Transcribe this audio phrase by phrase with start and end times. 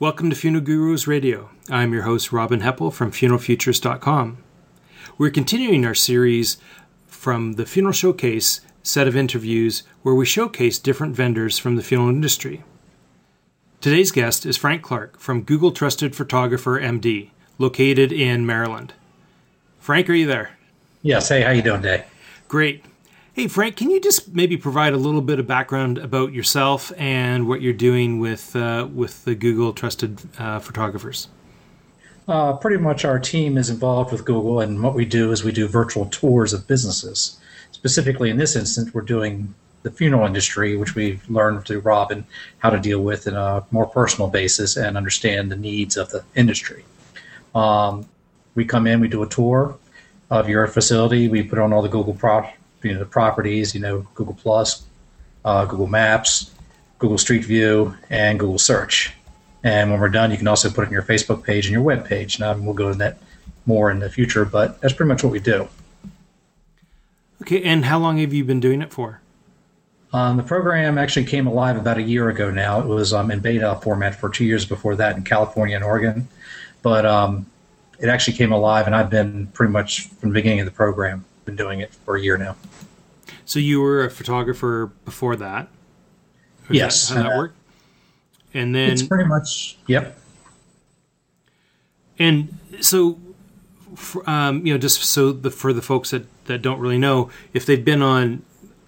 [0.00, 1.50] Welcome to Funeral Gurus Radio.
[1.70, 4.38] I'm your host, Robin Heppell from funeralfutures.com.
[5.16, 6.56] We're continuing our series
[7.06, 12.08] from the Funeral Showcase set of interviews where we showcase different vendors from the funeral
[12.08, 12.64] industry.
[13.80, 18.94] Today's guest is Frank Clark from Google Trusted Photographer MD, located in Maryland.
[19.78, 20.58] Frank, are you there?
[21.02, 21.28] Yes.
[21.28, 22.04] Hey, how you doing today?
[22.48, 22.84] Great.
[23.34, 27.48] Hey, Frank, can you just maybe provide a little bit of background about yourself and
[27.48, 31.26] what you're doing with uh, with the Google Trusted uh, Photographers?
[32.28, 35.50] Uh, pretty much, our team is involved with Google, and what we do is we
[35.50, 37.40] do virtual tours of businesses.
[37.72, 42.24] Specifically, in this instance, we're doing the funeral industry, which we've learned through Robin
[42.58, 46.22] how to deal with in a more personal basis and understand the needs of the
[46.36, 46.84] industry.
[47.52, 48.08] Um,
[48.54, 49.76] we come in, we do a tour
[50.30, 52.48] of your facility, we put on all the Google pro-
[52.84, 54.84] you know the properties, you know Google Plus,
[55.44, 56.52] uh, Google Maps,
[56.98, 59.12] Google Street View, and Google Search.
[59.62, 61.82] And when we're done, you can also put it in your Facebook page and your
[61.82, 62.38] web page.
[62.38, 63.18] Now we'll go into that
[63.66, 65.68] more in the future, but that's pretty much what we do.
[67.42, 69.20] Okay, and how long have you been doing it for?
[70.12, 72.80] Um, the program actually came alive about a year ago now.
[72.80, 76.28] It was um, in beta format for two years before that in California and Oregon,
[76.82, 77.46] but um,
[77.98, 81.24] it actually came alive, and I've been pretty much from the beginning of the program
[81.44, 82.56] been doing it for a year now.
[83.44, 85.68] So you were a photographer before that.
[86.70, 87.08] Is yes.
[87.08, 87.56] That, how that worked?
[88.54, 90.18] And then it's pretty much yep.
[92.18, 93.18] And so,
[93.96, 97.30] for, um, you know, just so the for the folks that that don't really know,
[97.52, 98.42] if they've been on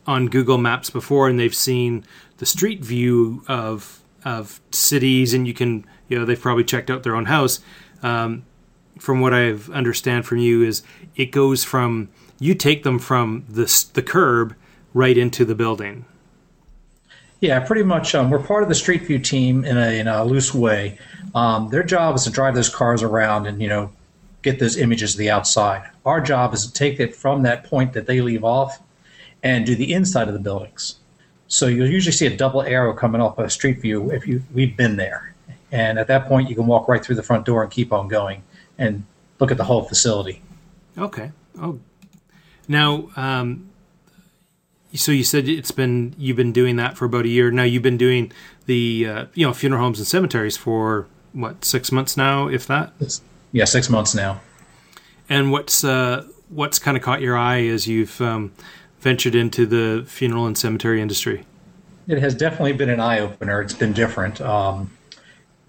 [0.07, 2.05] on Google Maps before and they've seen
[2.39, 7.03] the street view of of cities, and you can, you know, they've probably checked out
[7.03, 7.61] their own house.
[8.03, 8.45] Um,
[8.99, 10.83] from what I understand from you, is
[11.17, 14.55] it goes from you take them from the the curb
[14.95, 16.05] right into the building.
[17.41, 18.15] Yeah, pretty much.
[18.15, 20.99] Um, we're part of the Street View team in a, in a loose way.
[21.35, 23.91] Um, their job is to drive those cars around and you know
[24.43, 25.91] get those images of the outside.
[26.05, 28.81] Our job is to take it from that point that they leave off
[29.43, 30.97] and do the inside of the buildings.
[31.49, 34.77] So you'll usually see a double arrow coming off a Street View if you we've
[34.77, 35.35] been there,
[35.71, 38.09] and at that point you can walk right through the front door and keep on
[38.09, 38.43] going
[38.79, 39.05] and
[39.39, 40.43] look at the whole facility.
[40.97, 41.33] Okay.
[41.61, 41.79] Oh,
[42.69, 43.71] now, um,
[44.95, 47.51] so you said it's been you've been doing that for about a year.
[47.51, 48.33] Now you've been doing
[48.67, 52.93] the uh, you know funeral homes and cemeteries for what six months now, if that.
[53.53, 54.41] Yeah, six months now.
[55.29, 58.53] And what's uh, what's kind of caught your eye as you've um,
[59.01, 61.45] ventured into the funeral and cemetery industry?
[62.09, 63.61] It has definitely been an eye opener.
[63.61, 64.41] It's been different.
[64.41, 64.91] Um,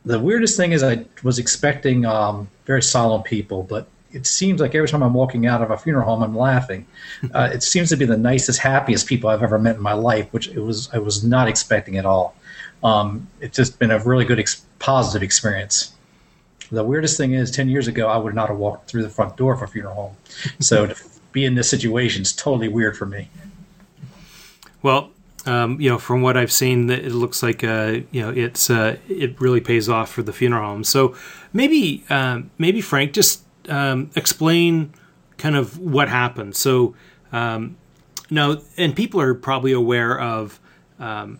[0.06, 4.74] the weirdest thing is I was expecting um, very solemn people, but it seems like
[4.76, 6.86] every time I'm walking out of a funeral home, I'm laughing.
[7.34, 10.32] Uh, it seems to be the nicest, happiest people I've ever met in my life,
[10.32, 12.36] which it was I was not expecting at all.
[12.84, 15.94] Um, it's just been a really good, ex- positive experience.
[16.72, 19.36] The weirdest thing is, ten years ago, I would not have walked through the front
[19.36, 20.18] door of a funeral home.
[20.60, 20.96] So to
[21.32, 23.30] be in this situation is totally weird for me.
[24.84, 25.10] Well,
[25.48, 28.98] um, you know, from what I've seen, it looks like uh, you know it's uh,
[29.10, 30.84] it really pays off for the funeral home.
[30.84, 31.16] So
[31.52, 34.94] maybe um, maybe Frank, just um, explain
[35.38, 36.56] kind of what happened.
[36.56, 36.96] So
[37.32, 37.78] um,
[38.30, 40.60] now, and people are probably aware of
[41.00, 41.40] um,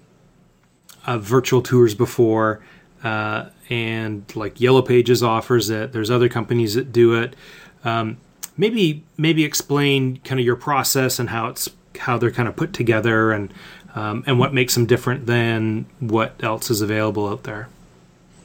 [1.06, 2.62] of virtual tours before,
[3.04, 5.94] uh, and like Yellow Pages offers it.
[5.94, 7.36] There's other companies that do it.
[7.84, 8.18] Um,
[8.58, 12.74] maybe maybe explain kind of your process and how it's how they're kind of put
[12.74, 13.54] together and
[13.96, 17.68] um, and what makes them different than what else is available out there.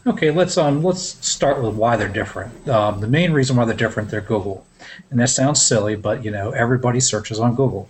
[0.05, 2.69] Okay, let's um let's start with why they're different.
[2.69, 4.67] Um, the main reason why they're different, they're Google,
[5.11, 7.89] and that sounds silly, but you know everybody searches on Google.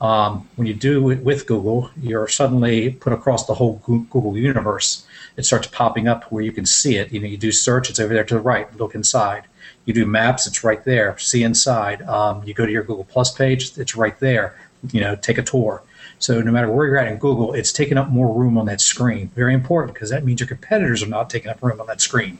[0.00, 5.04] Um, when you do it with Google, you're suddenly put across the whole Google universe.
[5.36, 7.12] It starts popping up where you can see it.
[7.12, 8.74] You know, you do search, it's over there to the right.
[8.76, 9.44] Look inside.
[9.86, 11.18] You do maps, it's right there.
[11.18, 12.02] See inside.
[12.02, 14.56] Um, you go to your Google Plus page, it's right there.
[14.92, 15.82] You know, take a tour.
[16.20, 18.82] So no matter where you're at in Google, it's taking up more room on that
[18.82, 19.28] screen.
[19.34, 22.38] Very important because that means your competitors are not taking up room on that screen.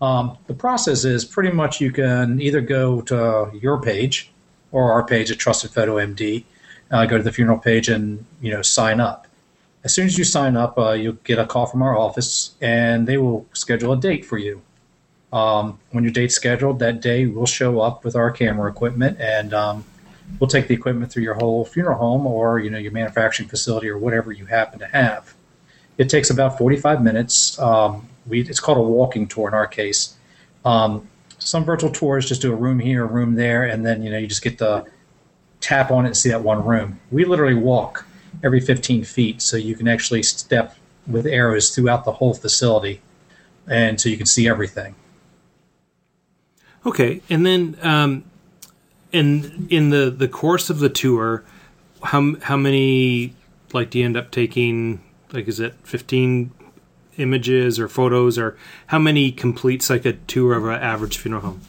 [0.00, 4.30] Um, the process is pretty much you can either go to your page
[4.70, 6.44] or our page at Trusted Photo MD,
[6.92, 9.26] uh, go to the funeral page and you know sign up.
[9.82, 13.08] As soon as you sign up, uh, you'll get a call from our office and
[13.08, 14.62] they will schedule a date for you.
[15.32, 19.52] Um, when your date's scheduled, that day we'll show up with our camera equipment and
[19.52, 19.84] um,
[20.38, 23.88] we'll take the equipment through your whole funeral home or you know your manufacturing facility
[23.88, 25.34] or whatever you happen to have.
[25.98, 27.58] It takes about 45 minutes.
[27.58, 30.16] Um, we, it's called a walking tour in our case.
[30.64, 31.08] Um,
[31.38, 34.18] some virtual tours just do a room here, a room there, and then you know
[34.18, 34.86] you just get the
[35.60, 37.00] tap on it and see that one room.
[37.10, 38.06] We literally walk
[38.42, 40.76] every 15 feet, so you can actually step
[41.06, 43.00] with arrows throughout the whole facility.
[43.68, 44.94] and so you can see everything.
[46.84, 48.24] Okay, and then um,
[49.12, 51.44] in in the the course of the tour,
[52.02, 53.34] how how many
[53.72, 55.00] like do you end up taking?
[55.32, 56.50] Like, is it fifteen
[57.18, 58.56] images or photos, or
[58.86, 61.60] how many completes like a tour of an average funeral home?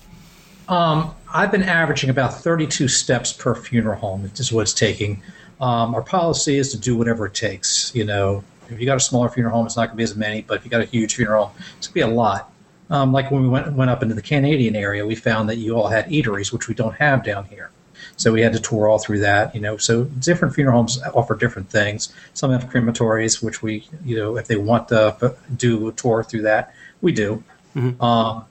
[0.69, 4.31] Um, I've been averaging about 32 steps per funeral home.
[4.37, 5.21] Is what it's taking.
[5.59, 7.93] Um, our policy is to do whatever it takes.
[7.93, 10.15] You know, if you got a smaller funeral home, it's not going to be as
[10.15, 10.41] many.
[10.41, 12.52] But if you got a huge funeral, it's going to be a lot.
[12.93, 15.75] Um, like when we went went up into the Canadian area, we found that you
[15.75, 17.71] all had eateries, which we don't have down here.
[18.17, 19.55] So we had to tour all through that.
[19.55, 22.13] You know, so different funeral homes offer different things.
[22.35, 26.43] Some have crematories, which we, you know, if they want to do a tour through
[26.43, 27.43] that, we do.
[27.75, 27.99] Mm-hmm.
[27.99, 28.45] Um,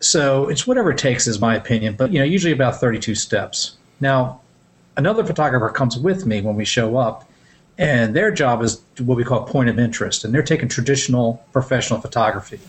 [0.00, 1.96] so it's whatever it takes, is my opinion.
[1.96, 3.78] But you know, usually about 32 steps.
[3.98, 4.42] Now,
[4.98, 7.26] another photographer comes with me when we show up,
[7.78, 11.98] and their job is what we call point of interest, and they're taking traditional professional
[11.98, 12.60] photography.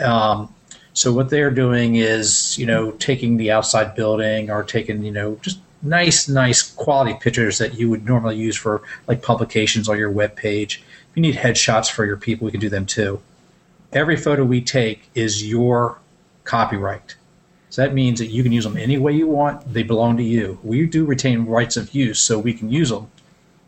[0.00, 0.54] Um,
[0.92, 5.36] so what they're doing is, you know, taking the outside building or taking, you know,
[5.42, 10.10] just nice, nice quality pictures that you would normally use for like publications on your
[10.10, 10.82] web page.
[11.10, 13.20] If you need headshots for your people, we can do them too.
[13.92, 15.98] Every photo we take is your
[16.44, 17.16] copyright.
[17.70, 19.72] So that means that you can use them any way you want.
[19.72, 20.60] They belong to you.
[20.62, 23.10] We do retain rights of use, so we can use them.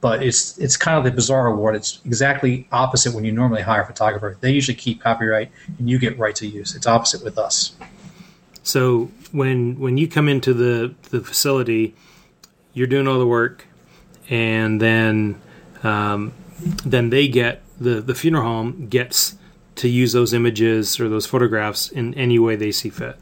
[0.07, 1.75] But it's it's kind of the bizarre award.
[1.75, 4.39] It's exactly opposite when you normally hire a photographer.
[4.41, 5.51] They usually keep copyright,
[5.81, 6.77] and you get rights of use.
[6.77, 7.75] It's opposite with us.
[8.63, 11.97] So when when you come into the the facility,
[12.73, 13.67] you're doing all the work,
[14.31, 15.43] and then
[15.83, 16.33] um,
[16.85, 19.35] then they get the the funeral home gets
[19.75, 23.17] to use those images or those photographs in any way they see fit.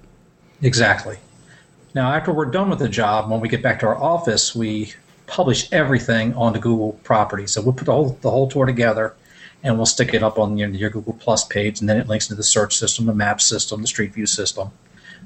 [0.61, 1.17] Exactly.
[1.95, 4.93] Now, after we're done with the job, when we get back to our office, we
[5.27, 7.47] publish everything onto Google property.
[7.47, 9.15] So we'll put the whole, the whole tour together
[9.63, 12.29] and we'll stick it up on your, your Google Plus page, and then it links
[12.29, 14.71] to the search system, the map system, the Street View system.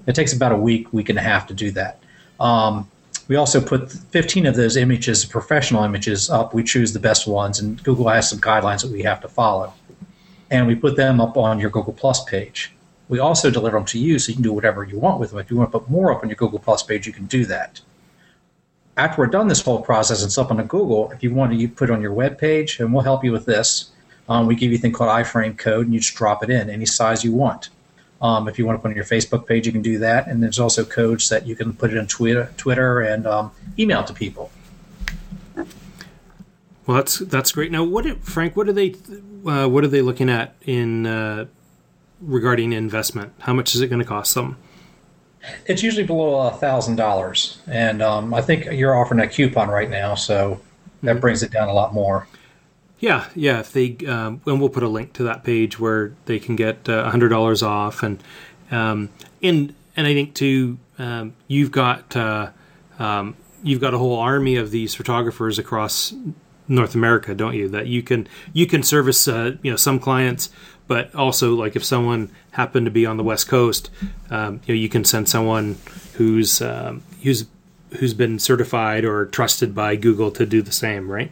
[0.07, 2.01] It takes about a week, week and a half to do that.
[2.39, 2.89] Um,
[3.27, 6.55] we also put 15 of those images, professional images, up.
[6.55, 9.73] We choose the best ones, and Google has some guidelines that we have to follow
[10.51, 12.73] and we put them up on your Google Plus page.
[13.09, 15.39] We also deliver them to you so you can do whatever you want with them.
[15.39, 17.45] If you want to put more up on your Google Plus page, you can do
[17.47, 17.81] that.
[18.99, 21.57] After we're done this whole process and it's up on Google, if you want to
[21.57, 23.93] you put it on your web page, and we'll help you with this,
[24.29, 26.69] um, we give you a thing called iframe code, and you just drop it in
[26.69, 27.69] any size you want.
[28.21, 30.27] Um, if you want to put on your Facebook page, you can do that.
[30.27, 34.03] And there's also codes that you can put it in Twitter, Twitter and um, email
[34.03, 34.51] to people.
[36.85, 37.71] Well, that's that's great.
[37.71, 38.57] Now, what Frank?
[38.57, 38.97] What are they?
[39.47, 41.45] Uh, what are they looking at in uh,
[42.21, 43.33] regarding investment?
[43.41, 44.57] How much is it going to cost them?
[45.67, 49.91] It's usually below a thousand dollars, and um, I think you're offering a coupon right
[49.91, 50.61] now, so
[51.03, 51.21] that mm-hmm.
[51.21, 52.27] brings it down a lot more.
[53.01, 53.61] Yeah, yeah.
[53.61, 56.89] If they um, and we'll put a link to that page where they can get
[56.89, 58.23] uh, a hundred dollars off, and
[58.71, 59.11] um,
[59.43, 62.51] and and I think too, um, you've got uh,
[62.99, 66.13] um, you've got a whole army of these photographers across
[66.67, 67.69] North America, don't you?
[67.69, 70.51] That you can you can service uh, you know some clients,
[70.89, 73.91] but also like if someone happened to be on the West Coast,
[74.31, 75.77] um, you know you can send someone
[76.15, 77.47] who's um, who's
[77.99, 81.31] who's been certified or trusted by Google to do the same, right?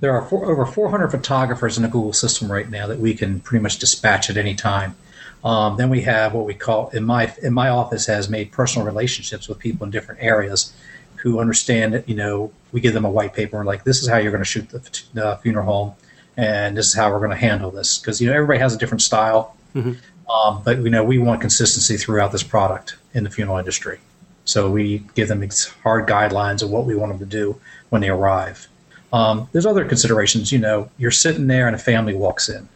[0.00, 3.40] There are four, over 400 photographers in the Google system right now that we can
[3.40, 4.96] pretty much dispatch at any time.
[5.44, 8.86] Um, then we have what we call in my in my office has made personal
[8.86, 10.72] relationships with people in different areas
[11.16, 14.08] who understand that, you know, we give them a white paper and like, this is
[14.08, 15.94] how you're going to shoot the uh, funeral home
[16.36, 17.98] and this is how we're going to handle this.
[17.98, 19.56] Because, you know, everybody has a different style.
[19.74, 19.92] Mm-hmm.
[20.30, 23.98] Um, but, you know, we want consistency throughout this product in the funeral industry.
[24.44, 25.46] So we give them
[25.82, 27.60] hard guidelines of what we want them to do
[27.90, 28.66] when they arrive.
[29.12, 30.50] Um, there's other considerations.
[30.50, 32.68] You know, you're sitting there and a family walks in.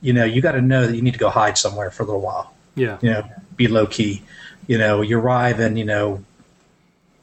[0.00, 2.06] You know, you got to know that you need to go hide somewhere for a
[2.06, 2.54] little while.
[2.76, 2.98] Yeah.
[3.02, 3.24] You know,
[3.56, 4.22] be low key.
[4.66, 6.24] You know, you arrive and you know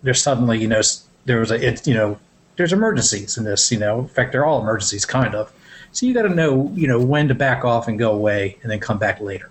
[0.03, 0.81] there's suddenly you know
[1.25, 2.19] there was a it, you know
[2.57, 3.99] there's emergencies in this you know.
[3.99, 5.51] In fact they're all emergencies kind of.
[5.91, 8.71] So you got to know you know when to back off and go away and
[8.71, 9.49] then come back later.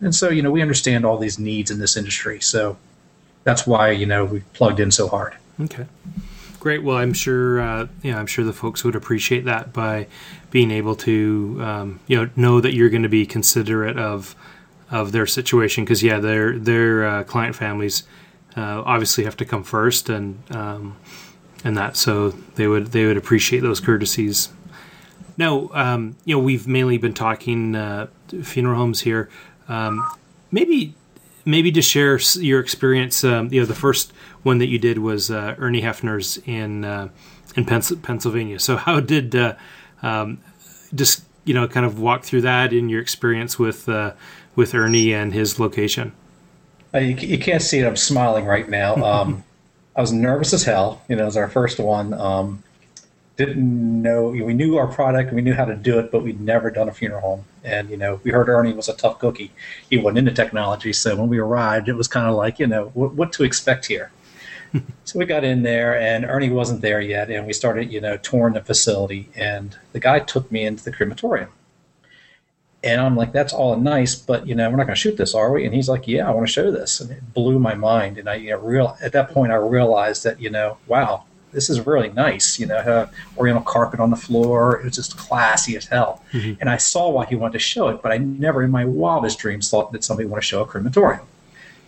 [0.00, 2.40] And so you know we understand all these needs in this industry.
[2.40, 2.76] So
[3.44, 5.34] that's why you know we plugged in so hard.
[5.60, 5.86] Okay.
[6.58, 6.82] Great.
[6.82, 10.06] Well i'm sure uh, yeah i'm sure the folks would appreciate that by
[10.50, 14.36] being able to um, you know know that you're going to be considerate of
[14.90, 15.84] of their situation.
[15.84, 18.02] Because yeah their their uh, client families
[18.56, 20.96] uh, obviously have to come first, and um,
[21.64, 24.50] and that so they would they would appreciate those courtesies.
[25.36, 28.08] Now, um, you know, we've mainly been talking uh,
[28.42, 29.30] funeral homes here.
[29.68, 30.06] Um,
[30.50, 30.94] maybe
[31.44, 33.24] maybe to share your experience.
[33.24, 34.12] Um, you know, the first
[34.42, 37.08] one that you did was uh, Ernie Hefner's in uh,
[37.56, 38.58] in Pennsylvania.
[38.58, 39.54] So, how did uh,
[40.02, 40.38] um,
[40.94, 44.12] just you know kind of walk through that in your experience with uh,
[44.56, 46.12] with Ernie and his location?
[46.92, 47.86] Uh, you, you, can't see it.
[47.86, 48.96] I'm smiling right now.
[48.96, 49.44] Um,
[49.96, 51.02] I was nervous as hell.
[51.08, 52.14] You know, it was our first one.
[52.14, 52.62] Um,
[53.46, 56.70] didn't know we knew our product, we knew how to do it, but we'd never
[56.70, 57.44] done a funeral home.
[57.64, 59.50] And you know, we heard Ernie was a tough cookie.
[59.88, 62.90] He wasn't into technology, so when we arrived, it was kind of like you know
[62.94, 64.10] what, what to expect here.
[65.04, 68.18] so we got in there, and Ernie wasn't there yet, and we started you know
[68.18, 69.28] touring the facility.
[69.34, 71.48] And the guy took me into the crematorium,
[72.82, 75.34] and I'm like, that's all nice, but you know, we're not going to shoot this,
[75.34, 75.64] are we?
[75.66, 78.18] And he's like, yeah, I want to show this, and it blew my mind.
[78.18, 81.68] And I you know, real at that point, I realized that you know, wow, this
[81.68, 82.58] is really nice.
[82.58, 84.80] You know, oriental carpet on the floor.
[84.80, 86.22] It was just classy as hell.
[86.32, 86.60] Mm-hmm.
[86.60, 89.38] And I saw why he wanted to show it, but I never in my wildest
[89.38, 91.26] dreams thought that somebody would to show a crematorium.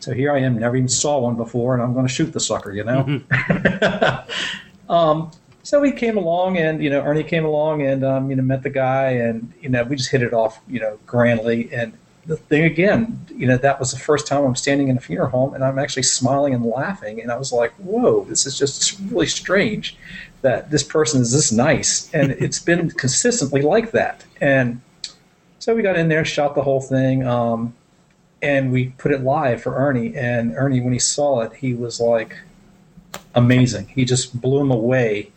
[0.01, 2.41] So here I am, never even saw one before, and I'm going to shoot the
[2.41, 3.05] sucker, you know?
[3.05, 4.91] Mm-hmm.
[4.93, 5.31] um,
[5.63, 8.63] so we came along, and, you know, Ernie came along and, um, you know, met
[8.63, 11.73] the guy, and, you know, we just hit it off, you know, grandly.
[11.73, 11.93] And
[12.27, 15.31] the thing again, you know, that was the first time I'm standing in a funeral
[15.31, 17.21] home and I'm actually smiling and laughing.
[17.21, 19.97] And I was like, whoa, this is just really strange
[20.43, 22.13] that this person is this nice.
[22.15, 24.25] And it's been consistently like that.
[24.41, 24.81] And
[25.59, 27.75] so we got in there, shot the whole thing, um,
[28.41, 30.17] and we put it live for Ernie.
[30.17, 32.37] And Ernie, when he saw it, he was like,
[33.35, 33.89] amazing.
[33.89, 35.32] He just blew him away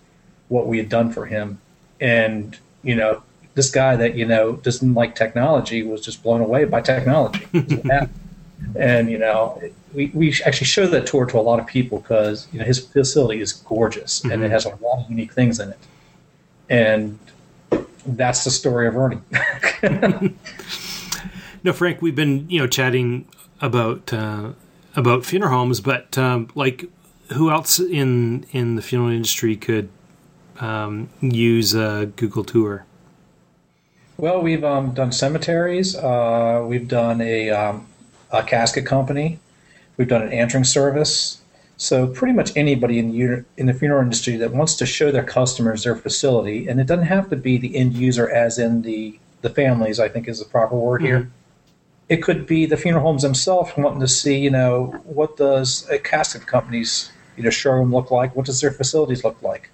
[0.48, 1.60] what we had done for him.
[2.00, 3.24] And, you know,
[3.56, 7.48] this guy that you know doesn't like technology was just blown away by technology.
[8.76, 9.62] and you know,
[9.94, 12.80] we, we actually showed that tour to a lot of people because you know his
[12.80, 14.32] facility is gorgeous mm-hmm.
[14.32, 14.54] and it mm-hmm.
[14.54, 15.80] has a lot of unique things in it.
[16.70, 17.18] And
[18.06, 19.22] that's the story of Ernie.
[21.64, 23.28] no, Frank, we've been you know chatting
[23.62, 24.50] about uh,
[24.98, 26.86] about funeral homes, but um, like
[27.34, 29.88] who else in in the funeral industry could
[30.60, 32.86] um, use a Google Tour?
[34.18, 35.96] Well, we've um, done cemeteries.
[35.96, 37.88] Uh, we've done a, um,
[38.32, 39.40] a, casket company.
[39.98, 41.42] We've done an answering service.
[41.78, 45.24] So pretty much anybody in the, in the funeral industry that wants to show their
[45.24, 49.20] customers their facility, and it doesn't have to be the end user, as in the
[49.42, 50.00] the families.
[50.00, 51.08] I think is the proper word mm-hmm.
[51.08, 51.32] here.
[52.08, 56.00] It could be the funeral homes themselves wanting to see, you know, what does a
[56.00, 58.34] casket company's you know showroom look like?
[58.38, 59.70] What does their facilities look like?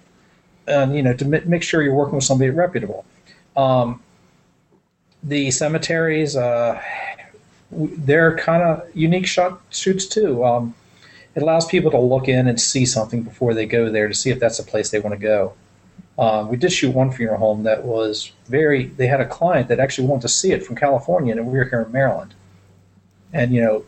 [0.66, 3.04] And you know, to m- make sure you're working with somebody reputable.
[3.56, 4.02] Um,
[5.22, 6.80] the cemeteries, uh,
[7.70, 10.44] they're kind of unique shot shoots too.
[10.44, 10.74] Um,
[11.34, 14.30] it allows people to look in and see something before they go there to see
[14.30, 15.54] if that's the place they want to go.
[16.18, 18.86] Um, we did shoot one funeral home that was very.
[18.86, 21.64] They had a client that actually wanted to see it from California, and we were
[21.64, 22.34] here in Maryland.
[23.32, 23.84] And you know,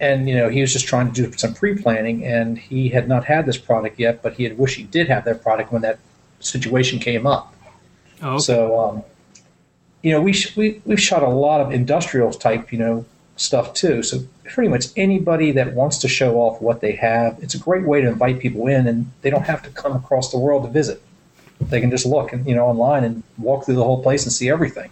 [0.00, 3.24] and you know, he was just trying to do some pre-planning, and he had not
[3.24, 5.98] had this product yet, but he had wished he did have that product when that
[6.40, 7.54] situation came up.
[8.22, 8.38] Oh, okay.
[8.42, 9.04] So um,
[10.02, 13.72] you know, we, sh- we we've shot a lot of industrial type, you know, stuff
[13.72, 14.02] too.
[14.02, 17.84] So pretty much anybody that wants to show off what they have, it's a great
[17.86, 20.70] way to invite people in, and they don't have to come across the world to
[20.70, 21.00] visit.
[21.60, 24.32] They can just look and you know online and walk through the whole place and
[24.32, 24.90] see everything.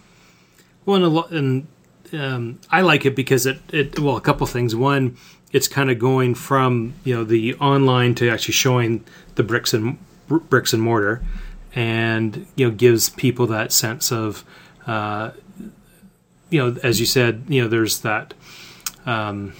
[0.85, 1.67] Well, and, a lot, and
[2.13, 4.75] um, I like it because it, it well a couple things.
[4.75, 5.17] One,
[5.51, 9.03] it's kind of going from you know the online to actually showing
[9.35, 11.21] the bricks and bricks and mortar,
[11.75, 14.43] and you know gives people that sense of
[14.85, 15.31] uh,
[16.53, 18.35] you know, as you said, you know, there's that
[19.07, 19.53] um,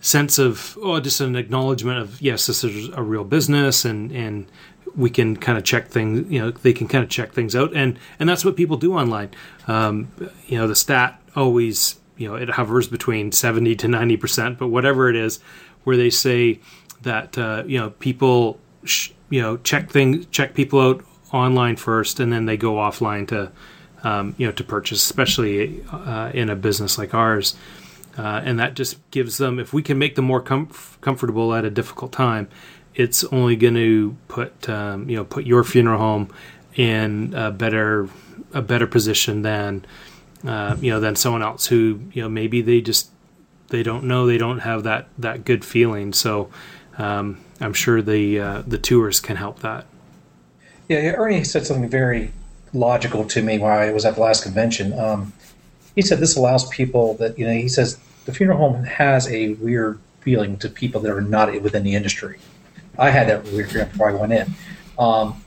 [0.00, 4.46] sense of oh, just an acknowledgement of yes, this is a real business, and and
[4.96, 6.30] we can kind of check things.
[6.30, 8.94] You know, they can kind of check things out, and and that's what people do
[8.94, 9.30] online.
[9.66, 10.08] Um,
[10.46, 14.68] you know, the stat always you know it hovers between seventy to ninety percent, but
[14.68, 15.40] whatever it is,
[15.84, 16.60] where they say
[17.02, 22.20] that uh, you know people sh- you know check things check people out online first,
[22.20, 23.52] and then they go offline to
[24.02, 27.56] um, you know, to purchase, especially uh, in a business like ours.
[28.18, 30.70] Uh, and that just gives them, if we can make them more com-
[31.00, 32.48] comfortable at a difficult time,
[33.00, 36.28] it's only going to put um, you know put your funeral home
[36.74, 38.08] in a better
[38.52, 39.84] a better position than
[40.46, 43.10] uh, you know than someone else who you know maybe they just
[43.68, 46.12] they don't know they don't have that that good feeling.
[46.12, 46.50] So
[46.98, 49.86] um, I'm sure the uh, the tours can help that.
[50.88, 52.32] Yeah, Ernie said something very
[52.74, 54.92] logical to me while I was at the last convention.
[54.98, 55.32] Um,
[55.94, 57.54] he said this allows people that you know.
[57.54, 61.82] He says the funeral home has a weird feeling to people that are not within
[61.82, 62.38] the industry.
[62.98, 64.54] I had that weird feeling before I went in.
[64.98, 65.42] Um,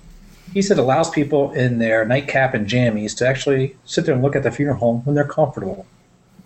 [0.53, 4.35] he said allows people in their nightcap and jammies to actually sit there and look
[4.35, 5.85] at the funeral home when they're comfortable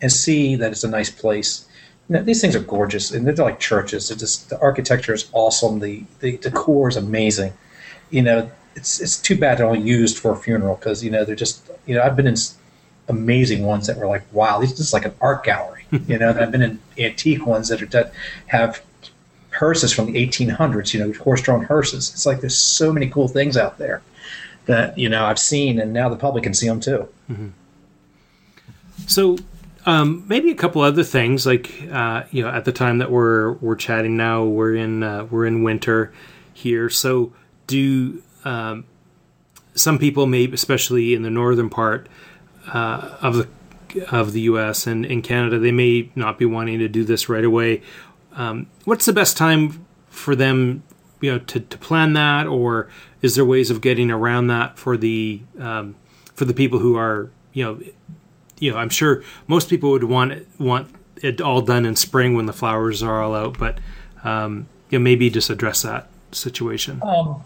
[0.02, 1.68] and see that it's a nice place.
[2.08, 4.08] You know, these things are gorgeous and they're like churches.
[4.08, 5.80] They're just the architecture is awesome.
[5.80, 7.54] The the decor is amazing.
[8.10, 11.26] You know, it's it's too bad they're only used for a funeral because you know
[11.26, 12.36] they're just you know I've been in
[13.10, 16.52] amazing ones that were like wow this is like an art gallery you know I've
[16.52, 18.14] been in antique ones that are that
[18.48, 18.82] have
[19.58, 23.58] hearses from the 1800s you know horse-drawn hearses it's like there's so many cool things
[23.58, 24.02] out there
[24.68, 27.10] that you know I've seen and now the public can see them too.
[27.30, 27.48] Mm-hmm.
[29.08, 29.38] So
[29.86, 33.54] um, maybe a couple other things, like uh, you know, at the time that we're
[33.54, 36.14] we're chatting now, we're in uh, we're in winter
[36.54, 36.90] here.
[36.90, 37.34] So
[37.66, 38.86] do um,
[39.74, 42.08] some people, maybe especially in the northern part
[42.68, 43.48] uh, of the
[44.12, 44.86] of the U.S.
[44.86, 47.82] and in Canada, they may not be wanting to do this right away.
[48.38, 50.84] Um, what's the best time for them,
[51.20, 52.88] you know, to, to plan that, or
[53.22, 55.96] is there ways of getting around that for the um,
[56.36, 57.80] for the people who are, you know,
[58.60, 62.46] you know, I'm sure most people would want want it all done in spring when
[62.46, 63.80] the flowers are all out, but
[64.24, 67.02] um, you know, maybe just address that situation.
[67.04, 67.44] Um,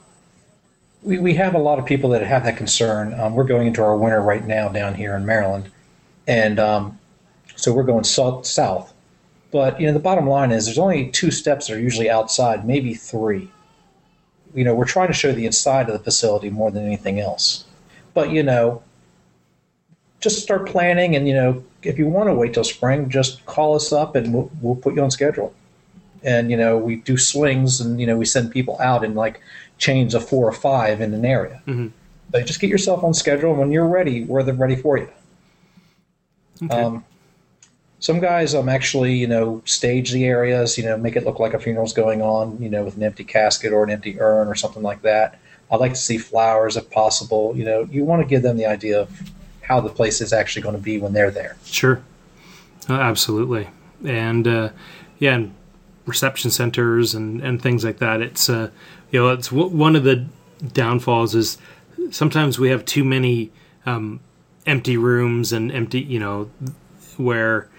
[1.01, 3.17] we, we have a lot of people that have that concern.
[3.19, 5.71] Um, we're going into our winter right now down here in Maryland,
[6.27, 6.99] and um,
[7.55, 8.90] so we're going south, south.
[9.51, 12.65] But you know, the bottom line is there's only two steps that are usually outside,
[12.65, 13.51] maybe three.
[14.53, 17.65] You know, we're trying to show the inside of the facility more than anything else.
[18.13, 18.81] But you know,
[20.19, 23.75] just start planning, and you know, if you want to wait till spring, just call
[23.75, 25.53] us up, and we'll, we'll put you on schedule.
[26.23, 29.41] And you know, we do swings, and you know, we send people out in like
[29.77, 31.61] chains of four or five in an area.
[31.67, 31.87] Mm-hmm.
[32.29, 33.49] But just get yourself on schedule.
[33.49, 35.09] And when you're ready, we're ready for you.
[36.63, 36.81] Okay.
[36.81, 37.03] Um,
[38.01, 41.53] some guys um actually you know stage the areas you know make it look like
[41.53, 44.55] a funeral's going on you know with an empty casket or an empty urn or
[44.55, 45.39] something like that.
[45.71, 47.53] I'd like to see flowers if possible.
[47.55, 49.31] You know you want to give them the idea of
[49.61, 51.55] how the place is actually going to be when they're there.
[51.63, 52.03] Sure.
[52.89, 53.69] Uh, absolutely.
[54.03, 54.69] And uh,
[55.19, 55.53] yeah and
[56.05, 58.21] reception centers and and things like that.
[58.21, 58.71] It's uh,
[59.11, 60.25] you know, it's w- one of the
[60.73, 61.57] downfalls is
[62.09, 63.51] sometimes we have too many
[63.85, 64.19] um,
[64.65, 66.49] empty rooms and empty, you know,
[67.17, 67.69] where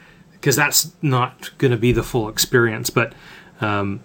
[0.43, 2.91] because that's not going to be the full experience.
[2.91, 3.13] But
[3.61, 4.01] um,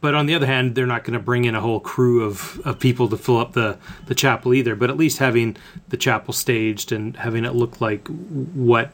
[0.00, 2.60] but on the other hand, they're not going to bring in a whole crew of,
[2.64, 4.76] of people to fill up the, the chapel either.
[4.76, 5.56] But at least having
[5.88, 8.92] the chapel staged and having it look like what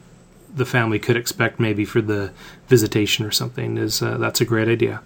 [0.55, 2.33] the family could expect maybe for the
[2.69, 5.03] visitation or something is uh, that's a great idea.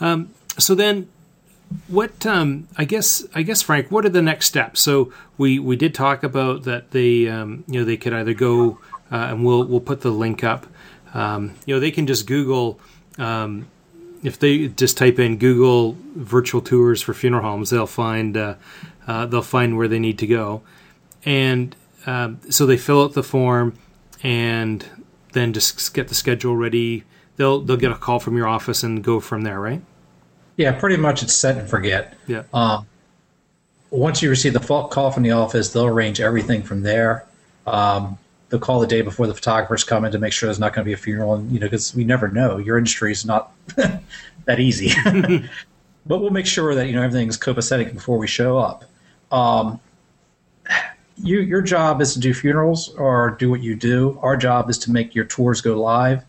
[0.00, 1.08] Um, so then,
[1.88, 4.80] what um, I guess I guess Frank, what are the next steps?
[4.80, 8.80] So we we did talk about that they um, you know they could either go
[9.10, 10.66] uh, and we'll we'll put the link up.
[11.12, 12.80] Um, you know they can just Google
[13.18, 13.68] um,
[14.22, 18.54] if they just type in Google virtual tours for funeral homes, they'll find uh,
[19.06, 20.62] uh, they'll find where they need to go,
[21.24, 21.74] and
[22.06, 23.78] um, so they fill out the form
[24.22, 24.86] and
[25.32, 27.04] then just get the schedule ready
[27.36, 29.82] they'll they'll get a call from your office and go from there, right?
[30.56, 32.16] Yeah, pretty much it's set and forget.
[32.26, 32.44] Yeah.
[32.52, 32.86] Um,
[33.90, 37.26] once you receive the call from the office, they'll arrange everything from there.
[37.66, 40.74] Um, they'll call the day before the photographers come in to make sure there's not
[40.74, 42.58] going to be a funeral, and you know, because we never know.
[42.58, 44.92] Your industry is not that easy,
[46.06, 48.84] but we'll make sure that you know everything's copacetic before we show up.
[49.32, 49.80] Um,
[51.16, 54.18] you, your job is to do funerals or do what you do.
[54.20, 56.24] Our job is to make your tours go live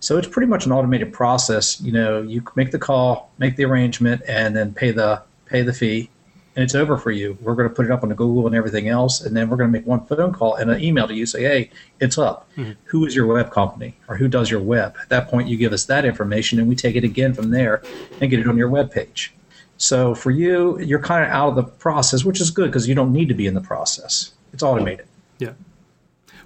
[0.00, 1.80] so it's pretty much an automated process.
[1.80, 5.72] You know, you make the call, make the arrangement, and then pay the pay the
[5.72, 6.10] fee,
[6.56, 7.36] and it's over for you.
[7.42, 9.58] We're going to put it up on the Google and everything else, and then we're
[9.58, 12.48] going to make one phone call and an email to you say, "Hey, it's up.
[12.56, 12.72] Mm-hmm.
[12.84, 15.72] Who is your web company or who does your web?" At that point, you give
[15.72, 17.82] us that information, and we take it again from there
[18.20, 19.34] and get it on your web page.
[19.76, 22.94] So for you, you're kind of out of the process, which is good because you
[22.94, 24.32] don't need to be in the process.
[24.52, 25.06] It's automated.
[25.38, 25.52] Yeah,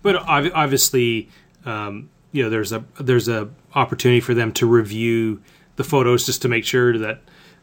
[0.03, 1.29] but obviously.
[1.64, 5.42] Um, you know there's a there's a opportunity for them to review
[5.77, 7.20] the photos just to make sure that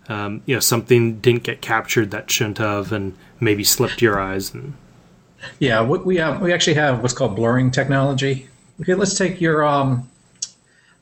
[0.09, 4.53] um, you know something didn't get captured that shouldn't have and maybe slipped your eyes
[4.53, 4.73] and
[5.59, 8.47] yeah we have we actually have what's called blurring technology
[8.81, 10.09] okay let's take your um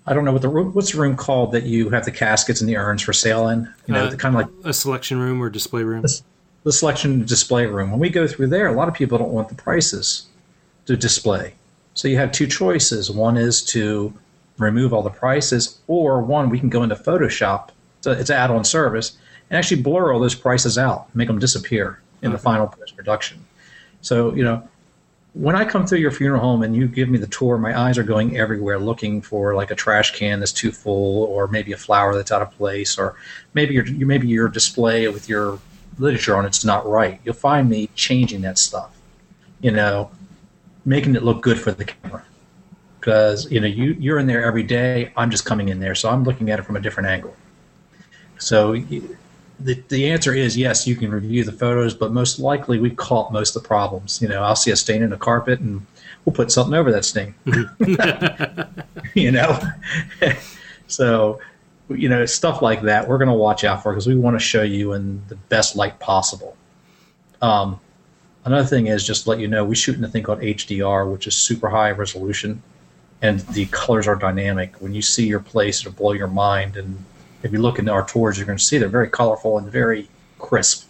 [0.08, 2.70] I don't know what the what's the room called that you have the caskets and
[2.70, 3.68] the urns for sale in.
[3.88, 6.04] You know, uh, kind of like a selection room or display room.
[6.04, 6.22] The,
[6.63, 7.91] the selection display room.
[7.91, 10.28] When we go through there, a lot of people don't want the prices
[10.86, 11.56] to display.
[11.96, 13.10] So you have two choices.
[13.10, 14.13] One is to
[14.60, 17.70] remove all the prices, or one, we can go into Photoshop,
[18.06, 19.18] so it's an add on service,
[19.50, 23.44] and actually blur all those prices out, make them disappear in the final production.
[24.02, 24.70] So, you know,
[25.34, 27.98] when I come through your funeral home and you give me the tour, my eyes
[27.98, 31.78] are going everywhere looking for like a trash can that's too full, or maybe a
[31.78, 33.15] flower that's out of place, or
[33.56, 35.58] maybe your maybe your display with your
[35.98, 37.20] literature on it's not right.
[37.24, 38.96] You'll find me changing that stuff.
[39.62, 40.12] You know,
[40.86, 42.24] making it look good for the camera
[43.00, 45.12] because you know you you're in there every day.
[45.18, 47.36] I'm just coming in there, so I'm looking at it from a different angle.
[48.46, 48.76] So
[49.60, 53.34] the, the answer is yes, you can review the photos, but most likely we caught
[53.34, 54.22] most of the problems.
[54.22, 55.84] You know, I'll see a stain in the carpet and
[56.24, 57.34] we'll put something over that stain.
[59.16, 59.60] you know,
[60.88, 61.40] so
[61.90, 64.40] you know stuff like that we're going to watch out for because we want to
[64.40, 66.56] show you in the best light possible.
[67.42, 67.80] Um,
[68.44, 71.12] another thing is just to let you know we shoot in a thing called HDR,
[71.12, 72.62] which is super high resolution,
[73.24, 74.76] and the colors are dynamic.
[74.82, 76.78] When you see your place, it'll blow your mind.
[76.78, 77.04] And
[77.46, 80.10] if you look into our tours, you're going to see they're very colorful and very
[80.40, 80.88] crisp.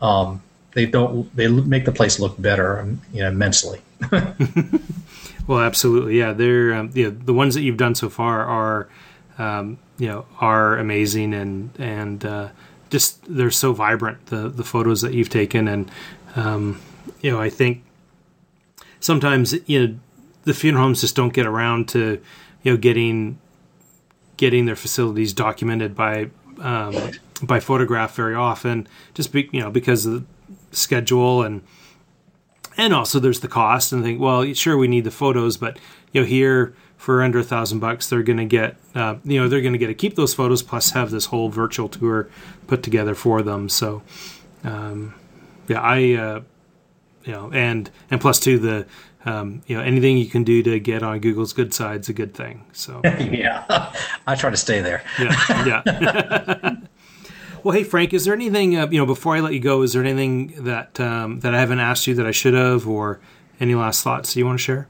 [0.00, 3.82] Um, they don't they make the place look better, um, you know, immensely.
[5.46, 6.32] well, absolutely, yeah.
[6.32, 8.88] They're um, the ones that you've done so far are
[9.38, 12.48] um, you know are amazing and and uh,
[12.88, 15.90] just they're so vibrant the the photos that you've taken and
[16.34, 16.80] um,
[17.20, 17.84] you know I think
[19.00, 19.98] sometimes you know
[20.44, 22.22] the funeral homes just don't get around to
[22.62, 23.38] you know getting
[24.38, 26.96] getting their facilities documented by um,
[27.42, 30.24] by photograph very often just be, you know because of the
[30.76, 31.62] schedule and
[32.78, 35.78] and also there's the cost and think well sure we need the photos but
[36.12, 39.48] you know here for under a thousand bucks they're going to get uh, you know
[39.48, 42.28] they're going to get to keep those photos plus have this whole virtual tour
[42.66, 43.68] put together for them.
[43.68, 44.02] So
[44.64, 45.14] um,
[45.68, 46.40] yeah i uh,
[47.24, 48.86] you know and and plus to the
[49.24, 52.12] um, you know anything you can do to get on google's good side is a
[52.12, 53.92] good thing so yeah
[54.26, 56.76] i try to stay there yeah yeah
[57.64, 59.82] Well, hey Frank, is there anything uh, you know before I let you go?
[59.82, 63.20] Is there anything that um, that I haven't asked you that I should have, or
[63.58, 64.88] any last thoughts you want to share?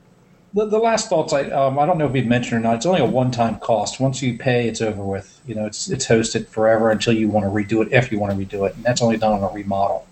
[0.54, 2.76] The, the last thoughts, I um, I don't know if we've mentioned or not.
[2.76, 4.00] It's only a one time cost.
[4.00, 5.40] Once you pay, it's over with.
[5.46, 7.92] You know, it's it's hosted forever until you want to redo it.
[7.92, 10.06] If you want to redo it, and that's only done on a remodel.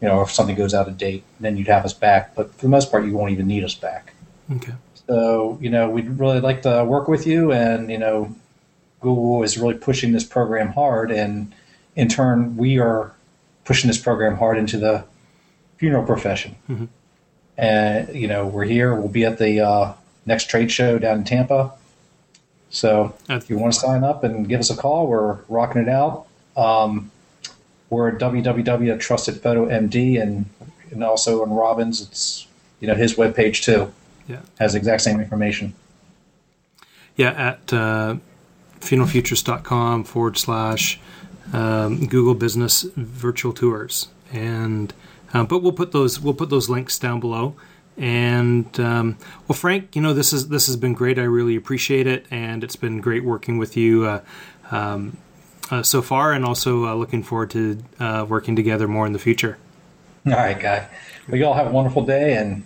[0.00, 2.34] You know, if something goes out of date, then you'd have us back.
[2.34, 4.12] But for the most part, you won't even need us back.
[4.50, 4.72] Okay.
[5.06, 8.34] So you know, we'd really like to work with you, and you know,
[9.00, 11.54] Google is really pushing this program hard, and
[11.96, 13.12] in turn, we are
[13.64, 15.04] pushing this program hard into the
[15.76, 16.56] funeral profession.
[16.68, 16.84] Mm-hmm.
[17.56, 18.94] And you know, we're here.
[18.94, 19.92] We'll be at the uh,
[20.26, 21.72] next trade show down in Tampa.
[22.70, 25.88] So if you want to sign up and give us a call, we're rocking it
[25.88, 26.26] out.
[26.56, 27.12] Um,
[27.90, 30.46] we're at www.trustedphotomd and
[30.90, 32.46] and also on Robin's, it's
[32.80, 33.92] you know his webpage too.
[34.28, 35.74] Yeah, has the exact same information.
[37.16, 38.16] Yeah, at uh,
[38.80, 41.00] funeralfutures.com forward slash
[41.52, 44.92] um, Google Business Virtual Tours, and
[45.32, 47.54] uh, but we'll put those we'll put those links down below.
[47.96, 51.18] And um, well, Frank, you know this is this has been great.
[51.18, 54.20] I really appreciate it, and it's been great working with you uh,
[54.70, 55.16] um,
[55.70, 59.18] uh, so far, and also uh, looking forward to uh, working together more in the
[59.18, 59.58] future.
[60.26, 60.88] All right, guy.
[61.28, 62.64] Well, you all have a wonderful day, and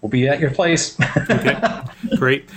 [0.00, 0.98] we'll be at your place.
[1.30, 1.60] okay,
[2.16, 2.48] great.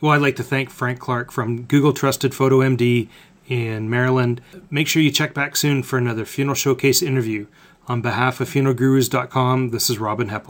[0.00, 3.08] Well, I'd like to thank Frank Clark from Google Trusted Photo MD
[3.48, 4.40] in Maryland.
[4.70, 7.46] Make sure you check back soon for another Funeral Showcase interview.
[7.86, 10.42] On behalf of funeralgurus.com, this is Robin Heppell.